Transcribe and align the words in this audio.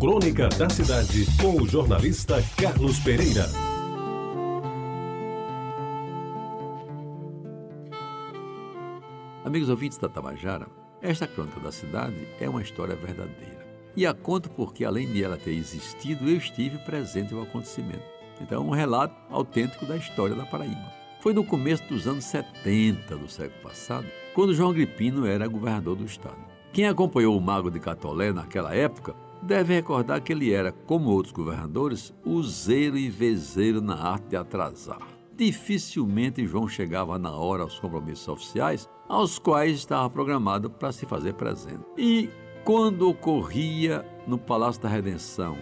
Crônica 0.00 0.48
da 0.50 0.70
Cidade, 0.70 1.26
com 1.42 1.60
o 1.60 1.66
jornalista 1.66 2.36
Carlos 2.56 3.00
Pereira. 3.00 3.46
Amigos 9.44 9.68
ouvintes 9.68 9.98
da 9.98 10.08
Tabajara, 10.08 10.68
esta 11.02 11.26
crônica 11.26 11.58
da 11.58 11.72
cidade 11.72 12.28
é 12.40 12.48
uma 12.48 12.62
história 12.62 12.94
verdadeira. 12.94 13.66
E 13.96 14.06
a 14.06 14.14
conto 14.14 14.48
porque, 14.50 14.84
além 14.84 15.08
de 15.08 15.24
ela 15.24 15.36
ter 15.36 15.50
existido, 15.50 16.28
eu 16.28 16.36
estive 16.36 16.78
presente 16.78 17.34
no 17.34 17.42
acontecimento. 17.42 18.06
Então, 18.40 18.62
é 18.62 18.64
um 18.64 18.70
relato 18.70 19.16
autêntico 19.30 19.84
da 19.84 19.96
história 19.96 20.36
da 20.36 20.46
Paraíba. 20.46 20.92
Foi 21.20 21.32
no 21.32 21.42
começo 21.42 21.82
dos 21.88 22.06
anos 22.06 22.24
70 22.26 23.16
do 23.16 23.28
século 23.28 23.62
passado, 23.64 24.06
quando 24.32 24.54
João 24.54 24.72
Gripino 24.72 25.26
era 25.26 25.48
governador 25.48 25.96
do 25.96 26.04
estado. 26.04 26.38
Quem 26.72 26.86
acompanhou 26.86 27.36
o 27.36 27.40
Mago 27.40 27.68
de 27.68 27.80
Catolé 27.80 28.32
naquela 28.32 28.72
época 28.72 29.16
deve 29.48 29.74
recordar 29.74 30.20
que 30.20 30.30
ele 30.30 30.52
era, 30.52 30.70
como 30.70 31.08
outros 31.08 31.32
governadores, 31.32 32.14
useiro 32.22 32.98
e 32.98 33.08
vezeiro 33.08 33.80
na 33.80 33.94
arte 33.94 34.28
de 34.28 34.36
atrasar. 34.36 35.00
Dificilmente 35.34 36.46
João 36.46 36.68
chegava 36.68 37.18
na 37.18 37.32
hora 37.32 37.62
aos 37.62 37.80
compromissos 37.80 38.28
oficiais, 38.28 38.86
aos 39.08 39.38
quais 39.38 39.78
estava 39.78 40.10
programado 40.10 40.68
para 40.68 40.92
se 40.92 41.06
fazer 41.06 41.32
presente. 41.32 41.82
E 41.96 42.28
quando 42.62 43.08
ocorria 43.08 44.04
no 44.26 44.36
Palácio 44.36 44.82
da 44.82 44.88
Redenção 44.88 45.56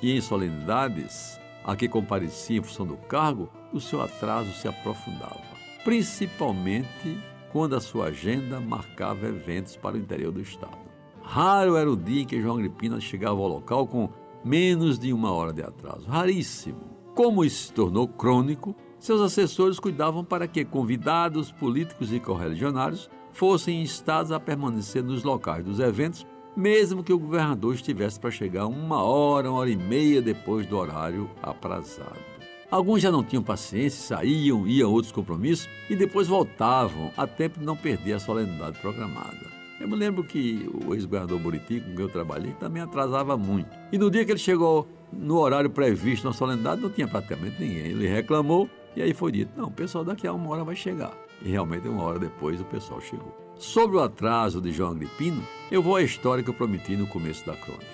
e 0.00 0.16
em 0.16 0.20
solenidades 0.20 1.40
a 1.64 1.74
que 1.74 1.88
comparecia 1.88 2.58
em 2.58 2.62
função 2.62 2.86
do 2.86 2.96
cargo, 2.96 3.50
o 3.72 3.80
seu 3.80 4.00
atraso 4.00 4.52
se 4.52 4.68
aprofundava, 4.68 5.42
principalmente 5.82 7.18
quando 7.50 7.74
a 7.74 7.80
sua 7.80 8.06
agenda 8.06 8.60
marcava 8.60 9.26
eventos 9.26 9.76
para 9.76 9.96
o 9.96 9.98
interior 9.98 10.30
do 10.30 10.40
estado. 10.40 10.81
Raro 11.22 11.76
era 11.76 11.90
o 11.90 11.96
dia 11.96 12.22
em 12.22 12.26
que 12.26 12.40
João 12.40 12.56
Agripina 12.56 13.00
chegava 13.00 13.40
ao 13.40 13.48
local 13.48 13.86
com 13.86 14.10
menos 14.44 14.98
de 14.98 15.12
uma 15.12 15.32
hora 15.32 15.52
de 15.52 15.62
atraso. 15.62 16.06
Raríssimo. 16.06 16.92
Como 17.14 17.44
isso 17.44 17.66
se 17.66 17.72
tornou 17.72 18.08
crônico, 18.08 18.74
seus 18.98 19.20
assessores 19.20 19.78
cuidavam 19.78 20.24
para 20.24 20.46
que 20.46 20.64
convidados, 20.64 21.52
políticos 21.52 22.12
e 22.12 22.20
correligionários 22.20 23.10
fossem 23.32 23.82
instados 23.82 24.32
a 24.32 24.40
permanecer 24.40 25.02
nos 25.02 25.22
locais 25.22 25.64
dos 25.64 25.80
eventos, 25.80 26.26
mesmo 26.56 27.02
que 27.02 27.12
o 27.12 27.18
governador 27.18 27.74
estivesse 27.74 28.20
para 28.20 28.30
chegar 28.30 28.66
uma 28.66 29.02
hora, 29.02 29.50
uma 29.50 29.60
hora 29.60 29.70
e 29.70 29.76
meia 29.76 30.20
depois 30.22 30.66
do 30.66 30.76
horário 30.76 31.30
aprazado. 31.42 32.20
Alguns 32.70 33.02
já 33.02 33.10
não 33.10 33.22
tinham 33.22 33.42
paciência, 33.42 34.16
saíam, 34.16 34.66
iam 34.66 34.88
a 34.88 34.92
outros 34.92 35.12
compromissos 35.12 35.68
e 35.90 35.96
depois 35.96 36.26
voltavam 36.26 37.10
a 37.16 37.26
tempo 37.26 37.58
de 37.58 37.66
não 37.66 37.76
perder 37.76 38.14
a 38.14 38.18
solenidade 38.18 38.78
programada. 38.78 39.61
Eu 39.82 39.88
me 39.88 39.96
lembro 39.96 40.22
que 40.22 40.70
o 40.86 40.94
ex-governador 40.94 41.40
Buriti, 41.40 41.80
com 41.80 41.90
quem 41.96 42.02
eu 42.02 42.08
trabalhei, 42.08 42.52
também 42.52 42.80
atrasava 42.80 43.36
muito. 43.36 43.68
E 43.90 43.98
no 43.98 44.12
dia 44.12 44.24
que 44.24 44.30
ele 44.30 44.38
chegou 44.38 44.86
no 45.12 45.38
horário 45.38 45.68
previsto 45.68 46.24
na 46.24 46.32
solenidade, 46.32 46.80
não 46.80 46.88
tinha 46.88 47.08
praticamente 47.08 47.60
ninguém. 47.60 47.86
Ele 47.86 48.06
reclamou 48.06 48.70
e 48.94 49.02
aí 49.02 49.12
foi 49.12 49.32
dito: 49.32 49.50
não, 49.56 49.66
o 49.66 49.72
pessoal 49.72 50.04
daqui 50.04 50.24
a 50.24 50.32
uma 50.32 50.50
hora 50.50 50.62
vai 50.62 50.76
chegar. 50.76 51.12
E 51.44 51.48
realmente, 51.48 51.88
uma 51.88 52.04
hora 52.04 52.20
depois, 52.20 52.60
o 52.60 52.64
pessoal 52.64 53.00
chegou. 53.00 53.36
Sobre 53.56 53.96
o 53.96 54.00
atraso 54.00 54.60
de 54.60 54.70
João 54.70 54.92
Agripino, 54.92 55.42
eu 55.68 55.82
vou 55.82 55.96
à 55.96 56.02
história 56.02 56.44
que 56.44 56.50
eu 56.50 56.54
prometi 56.54 56.96
no 56.96 57.08
começo 57.08 57.44
da 57.44 57.56
crônica. 57.56 57.84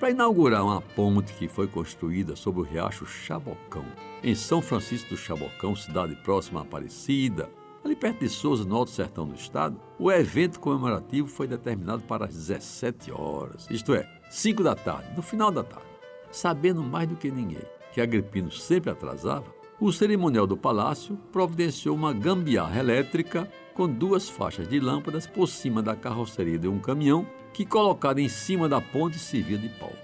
Para 0.00 0.10
inaugurar 0.10 0.64
uma 0.64 0.80
ponte 0.80 1.32
que 1.34 1.46
foi 1.46 1.68
construída 1.68 2.34
sobre 2.34 2.60
o 2.60 2.64
riacho 2.64 3.06
Chabocão, 3.06 3.84
em 4.20 4.34
São 4.34 4.60
Francisco 4.60 5.10
do 5.10 5.16
Chabocão, 5.16 5.76
cidade 5.76 6.16
próxima 6.16 6.58
a 6.58 6.62
Aparecida, 6.64 7.48
Ali 7.86 7.94
perto 7.94 8.18
de 8.18 8.28
Souza, 8.28 8.64
no 8.64 8.74
Alto 8.74 8.90
Sertão 8.90 9.28
do 9.28 9.36
Estado, 9.36 9.80
o 9.96 10.10
evento 10.10 10.58
comemorativo 10.58 11.28
foi 11.28 11.46
determinado 11.46 12.02
para 12.02 12.24
as 12.24 12.34
17 12.34 13.12
horas, 13.12 13.68
isto 13.70 13.94
é, 13.94 14.10
5 14.28 14.60
da 14.60 14.74
tarde, 14.74 15.14
no 15.14 15.22
final 15.22 15.52
da 15.52 15.62
tarde. 15.62 15.86
Sabendo 16.28 16.82
mais 16.82 17.08
do 17.08 17.14
que 17.14 17.30
ninguém 17.30 17.62
que 17.92 18.00
Agripino 18.00 18.50
sempre 18.50 18.90
atrasava, 18.90 19.46
o 19.80 19.92
cerimonial 19.92 20.48
do 20.48 20.56
palácio 20.56 21.16
providenciou 21.30 21.94
uma 21.94 22.12
gambiarra 22.12 22.80
elétrica 22.80 23.48
com 23.72 23.88
duas 23.88 24.28
faixas 24.28 24.68
de 24.68 24.80
lâmpadas 24.80 25.24
por 25.24 25.46
cima 25.46 25.80
da 25.80 25.94
carroceria 25.94 26.58
de 26.58 26.66
um 26.66 26.80
caminhão 26.80 27.24
que, 27.52 27.64
colocado 27.64 28.18
em 28.18 28.28
cima 28.28 28.68
da 28.68 28.80
ponte, 28.80 29.16
servia 29.16 29.58
de 29.58 29.68
palco. 29.68 29.96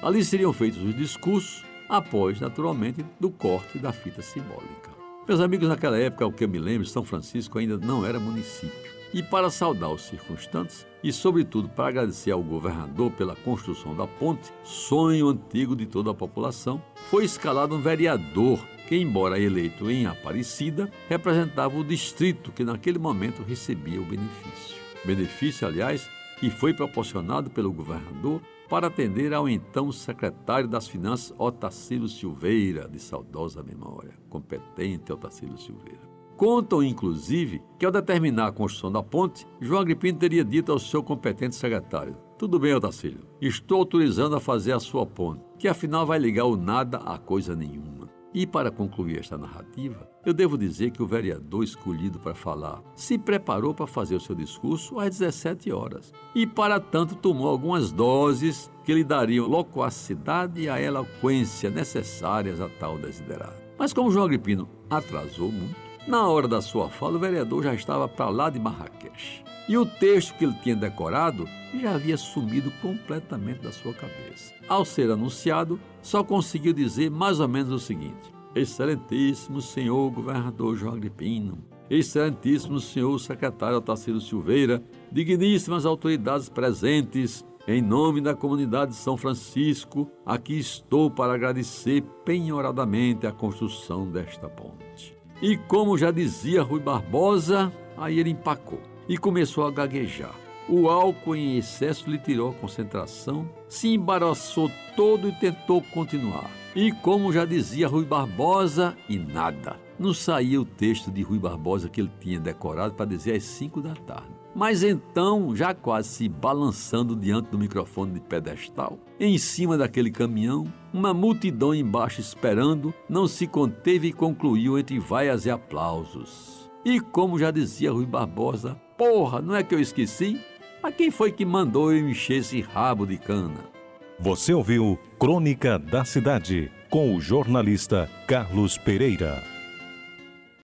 Ali 0.00 0.24
seriam 0.24 0.52
feitos 0.52 0.80
os 0.80 0.96
discursos, 0.96 1.64
após, 1.88 2.40
naturalmente, 2.40 3.04
do 3.18 3.28
corte 3.28 3.76
da 3.76 3.92
fita 3.92 4.22
simbólica. 4.22 5.03
Meus 5.26 5.40
amigos, 5.40 5.66
naquela 5.66 5.98
época, 5.98 6.22
ao 6.22 6.30
que 6.30 6.44
eu 6.44 6.48
me 6.48 6.58
lembro, 6.58 6.86
São 6.86 7.02
Francisco 7.02 7.58
ainda 7.58 7.78
não 7.78 8.04
era 8.04 8.20
município. 8.20 8.92
E 9.12 9.22
para 9.22 9.48
saudar 9.48 9.90
os 9.90 10.02
circunstantes 10.02 10.86
e, 11.02 11.10
sobretudo, 11.10 11.66
para 11.66 11.88
agradecer 11.88 12.30
ao 12.30 12.42
governador 12.42 13.10
pela 13.12 13.34
construção 13.34 13.96
da 13.96 14.06
ponte, 14.06 14.52
sonho 14.62 15.28
antigo 15.28 15.74
de 15.74 15.86
toda 15.86 16.10
a 16.10 16.14
população, 16.14 16.82
foi 17.08 17.24
escalado 17.24 17.74
um 17.74 17.80
vereador 17.80 18.58
que, 18.86 18.96
embora 18.96 19.40
eleito 19.40 19.90
em 19.90 20.04
Aparecida, 20.04 20.90
representava 21.08 21.78
o 21.78 21.84
distrito 21.84 22.52
que 22.52 22.62
naquele 22.62 22.98
momento 22.98 23.42
recebia 23.42 24.02
o 24.02 24.04
benefício. 24.04 24.76
Benefício, 25.06 25.66
aliás, 25.66 26.06
que 26.38 26.50
foi 26.50 26.74
proporcionado 26.74 27.48
pelo 27.48 27.72
governador 27.72 28.42
para 28.68 28.86
atender 28.86 29.32
ao 29.32 29.48
então 29.48 29.92
secretário 29.92 30.68
das 30.68 30.88
Finanças 30.88 31.34
Otacílio 31.38 32.08
Silveira, 32.08 32.88
de 32.88 32.98
saudosa 32.98 33.62
memória, 33.62 34.14
competente 34.28 35.12
Otacílio 35.12 35.58
Silveira. 35.58 36.14
Contam, 36.36 36.82
inclusive, 36.82 37.62
que 37.78 37.86
ao 37.86 37.92
determinar 37.92 38.48
a 38.48 38.52
construção 38.52 38.90
da 38.90 39.02
ponte, 39.02 39.46
João 39.60 39.80
Agripino 39.80 40.18
teria 40.18 40.44
dito 40.44 40.72
ao 40.72 40.78
seu 40.78 41.02
competente 41.02 41.54
secretário: 41.54 42.16
Tudo 42.36 42.58
bem, 42.58 42.74
Otacílio, 42.74 43.20
estou 43.40 43.78
autorizando 43.78 44.34
a 44.34 44.40
fazer 44.40 44.72
a 44.72 44.80
sua 44.80 45.06
ponte, 45.06 45.44
que 45.58 45.68
afinal 45.68 46.04
vai 46.04 46.18
ligar 46.18 46.46
o 46.46 46.56
nada 46.56 46.98
a 46.98 47.18
coisa 47.18 47.54
nenhuma. 47.54 48.03
E 48.34 48.48
para 48.48 48.68
concluir 48.68 49.20
esta 49.20 49.38
narrativa, 49.38 50.10
eu 50.26 50.34
devo 50.34 50.58
dizer 50.58 50.90
que 50.90 51.00
o 51.00 51.06
vereador 51.06 51.62
escolhido 51.62 52.18
para 52.18 52.34
falar 52.34 52.82
se 52.96 53.16
preparou 53.16 53.72
para 53.72 53.86
fazer 53.86 54.16
o 54.16 54.20
seu 54.20 54.34
discurso 54.34 54.98
às 54.98 55.10
17 55.10 55.70
horas 55.70 56.12
e, 56.34 56.44
para 56.44 56.80
tanto, 56.80 57.14
tomou 57.14 57.48
algumas 57.48 57.92
doses 57.92 58.68
que 58.84 58.92
lhe 58.92 59.04
dariam 59.04 59.46
loquacidade 59.46 60.62
e 60.62 60.68
a 60.68 60.82
eloquência 60.82 61.70
necessárias 61.70 62.60
a 62.60 62.68
tal 62.68 62.98
desiderado. 62.98 63.62
Mas 63.78 63.92
como 63.92 64.10
João 64.10 64.24
Agripino 64.24 64.68
atrasou 64.90 65.52
muito, 65.52 65.83
na 66.06 66.26
hora 66.28 66.46
da 66.46 66.60
sua 66.60 66.88
fala, 66.90 67.16
o 67.16 67.20
vereador 67.20 67.62
já 67.62 67.74
estava 67.74 68.06
para 68.06 68.28
lá 68.28 68.50
de 68.50 68.58
Marrakech. 68.58 69.42
E 69.68 69.78
o 69.78 69.86
texto 69.86 70.34
que 70.34 70.44
ele 70.44 70.54
tinha 70.62 70.76
decorado 70.76 71.48
já 71.80 71.94
havia 71.94 72.16
sumido 72.16 72.70
completamente 72.82 73.60
da 73.60 73.72
sua 73.72 73.94
cabeça. 73.94 74.52
Ao 74.68 74.84
ser 74.84 75.10
anunciado, 75.10 75.80
só 76.02 76.22
conseguiu 76.22 76.74
dizer 76.74 77.10
mais 77.10 77.40
ou 77.40 77.48
menos 77.48 77.72
o 77.72 77.78
seguinte: 77.78 78.32
Excelentíssimo 78.54 79.62
senhor 79.62 80.10
governador 80.10 80.76
João 80.76 80.94
Agripino, 80.94 81.64
Excelentíssimo 81.88 82.78
senhor 82.78 83.18
secretário 83.18 83.78
Otacílio 83.78 84.20
Silveira, 84.20 84.82
digníssimas 85.10 85.86
autoridades 85.86 86.48
presentes, 86.50 87.44
em 87.66 87.80
nome 87.80 88.20
da 88.20 88.34
comunidade 88.34 88.90
de 88.90 88.98
São 88.98 89.16
Francisco, 89.16 90.10
aqui 90.26 90.58
estou 90.58 91.10
para 91.10 91.32
agradecer 91.32 92.02
penhoradamente 92.22 93.26
a 93.26 93.32
construção 93.32 94.10
desta 94.10 94.48
ponte. 94.50 95.16
E 95.42 95.56
como 95.56 95.98
já 95.98 96.10
dizia 96.10 96.62
Rui 96.62 96.80
Barbosa, 96.80 97.72
aí 97.96 98.18
ele 98.18 98.30
empacou 98.30 98.80
e 99.08 99.18
começou 99.18 99.66
a 99.66 99.70
gaguejar. 99.70 100.34
O 100.68 100.88
álcool 100.88 101.36
em 101.36 101.58
excesso 101.58 102.08
lhe 102.08 102.18
tirou 102.18 102.50
a 102.50 102.54
concentração, 102.54 103.48
se 103.68 103.88
embaraçou 103.88 104.70
todo 104.96 105.28
e 105.28 105.32
tentou 105.32 105.82
continuar. 105.82 106.50
E 106.74 106.90
como 106.90 107.32
já 107.32 107.44
dizia 107.44 107.86
Rui 107.86 108.04
Barbosa, 108.04 108.96
e 109.08 109.18
nada. 109.18 109.78
Não 109.98 110.14
saía 110.14 110.60
o 110.60 110.64
texto 110.64 111.10
de 111.10 111.22
Rui 111.22 111.38
Barbosa 111.38 111.88
que 111.88 112.00
ele 112.00 112.10
tinha 112.18 112.40
decorado 112.40 112.94
para 112.94 113.06
dizer 113.06 113.34
às 113.36 113.44
5 113.44 113.80
da 113.80 113.94
tarde. 113.94 114.43
Mas 114.54 114.84
então, 114.84 115.54
já 115.54 115.74
quase 115.74 116.08
se 116.08 116.28
balançando 116.28 117.16
diante 117.16 117.50
do 117.50 117.58
microfone 117.58 118.12
de 118.12 118.20
pedestal, 118.20 118.98
em 119.18 119.36
cima 119.36 119.76
daquele 119.76 120.10
caminhão, 120.10 120.64
uma 120.92 121.12
multidão 121.12 121.74
embaixo 121.74 122.20
esperando, 122.20 122.94
não 123.08 123.26
se 123.26 123.48
conteve 123.48 124.08
e 124.08 124.12
concluiu 124.12 124.78
entre 124.78 124.98
vaias 125.00 125.44
e 125.44 125.50
aplausos. 125.50 126.70
E 126.84 127.00
como 127.00 127.38
já 127.38 127.50
dizia 127.50 127.90
Rui 127.90 128.06
Barbosa, 128.06 128.80
porra, 128.96 129.42
não 129.42 129.56
é 129.56 129.64
que 129.64 129.74
eu 129.74 129.80
esqueci? 129.80 130.40
Mas 130.80 130.94
quem 130.94 131.10
foi 131.10 131.32
que 131.32 131.44
mandou 131.44 131.92
eu 131.92 132.08
encher 132.08 132.36
esse 132.36 132.60
rabo 132.60 133.06
de 133.06 133.16
cana? 133.16 133.74
Você 134.20 134.54
ouviu 134.54 134.98
Crônica 135.18 135.78
da 135.78 136.04
Cidade 136.04 136.70
com 136.90 137.16
o 137.16 137.20
jornalista 137.20 138.08
Carlos 138.28 138.78
Pereira. 138.78 139.53